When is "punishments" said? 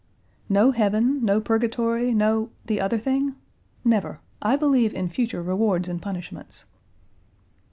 6.01-6.65